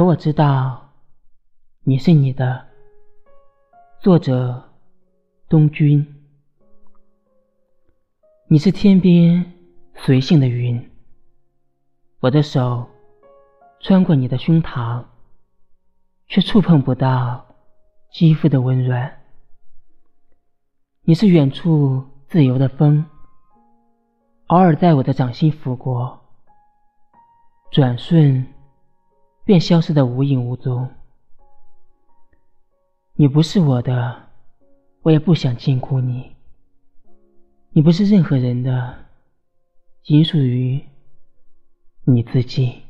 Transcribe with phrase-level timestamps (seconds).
[0.00, 0.94] 可我知道，
[1.82, 2.68] 你是你的。
[4.00, 4.70] 作者：
[5.46, 6.24] 东君。
[8.48, 9.52] 你是天边
[9.94, 10.90] 随性的云，
[12.20, 12.88] 我的手
[13.80, 15.04] 穿过你的胸膛，
[16.28, 17.44] 却触碰不到
[18.10, 19.20] 肌肤的温软。
[21.02, 23.04] 你是远处自由的风，
[24.46, 26.18] 偶尔在我的掌心拂过，
[27.70, 28.46] 转瞬
[29.50, 30.88] 便消失的无影无踪。
[33.14, 34.28] 你不是我的
[35.02, 36.36] 我也不想禁锢你。
[37.70, 39.06] 你不是任何人的
[40.04, 40.80] 仅属于
[42.04, 42.80] 你自己。